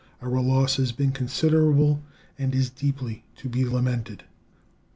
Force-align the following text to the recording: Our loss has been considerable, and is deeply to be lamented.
Our 0.19 0.41
loss 0.41 0.77
has 0.77 0.91
been 0.91 1.11
considerable, 1.11 2.01
and 2.35 2.55
is 2.55 2.71
deeply 2.71 3.23
to 3.35 3.47
be 3.47 3.65
lamented. 3.65 4.23